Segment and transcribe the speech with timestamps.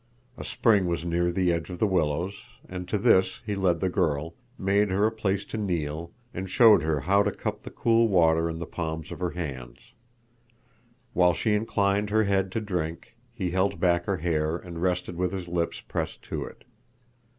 [0.35, 2.33] A spring was near the edge of the willows,
[2.67, 6.81] and to this he led the girl, made her a place to kneel, and showed
[6.81, 9.93] her how to cup the cool water in the palms of her hands.
[11.13, 15.31] While she inclined her head to drink, he held back her hair and rested with
[15.31, 16.63] his lips pressed to it.